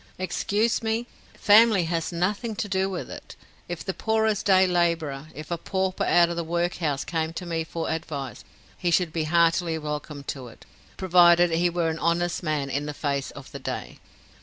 [0.17, 1.05] "Excuse me;
[1.35, 3.35] family has nothing to do with it.
[3.69, 7.63] If the poorest day laborer, if a pauper out of the workhouse came to me
[7.63, 8.43] for advice,
[8.79, 10.65] he should be heartily welcome to it,
[10.97, 13.99] provided he were an honest man in the face of the day.